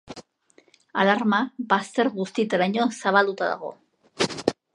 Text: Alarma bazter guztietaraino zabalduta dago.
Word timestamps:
Alarma 1.03 1.41
bazter 1.75 2.09
guztietaraino 2.17 2.89
zabalduta 3.01 3.53
dago. 3.53 3.75